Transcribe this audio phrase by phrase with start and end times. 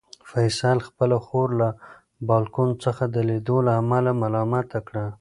[0.29, 1.69] فیصل خپله خور له
[2.29, 5.05] بالکن څخه د لیدلو له امله ملامته کړه.